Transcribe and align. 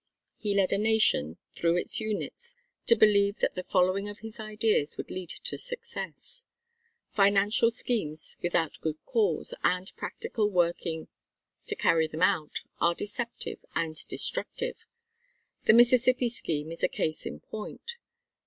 He 0.39 0.55
led 0.55 0.71
a 0.73 0.79
nation, 0.79 1.37
through 1.55 1.75
its 1.77 1.99
units, 1.99 2.55
to 2.87 2.95
believe 2.95 3.37
that 3.37 3.53
the 3.53 3.61
following 3.63 4.09
of 4.09 4.17
his 4.17 4.39
ideas 4.39 4.97
would 4.97 5.11
lead 5.11 5.29
to 5.29 5.59
success. 5.59 6.43
Financial 7.11 7.69
schemes 7.69 8.35
without 8.41 8.81
good 8.81 8.97
ideas 9.13 9.53
and 9.63 9.95
practical 9.97 10.49
working 10.49 11.07
to 11.67 11.75
carry 11.75 12.07
them 12.07 12.23
out 12.23 12.61
are 12.79 12.95
deceptive 12.95 13.63
and 13.75 13.95
destructive. 14.07 14.87
The 15.65 15.73
Mississippi 15.73 16.29
Scheme 16.29 16.71
is 16.71 16.81
a 16.81 16.87
case 16.87 17.27
in 17.27 17.39
point. 17.39 17.97